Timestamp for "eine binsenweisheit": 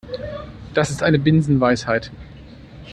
1.03-2.09